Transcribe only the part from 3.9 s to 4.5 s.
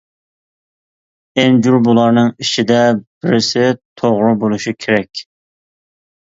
توغرا